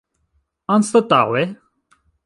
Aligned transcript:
anstataŭe 0.75 1.45